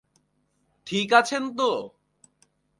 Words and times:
ঠিক 0.87 1.09
আছেন 1.13 1.43
তো? 1.57 1.69